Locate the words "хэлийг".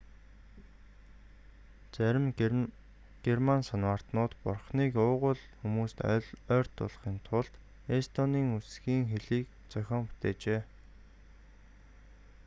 9.11-9.47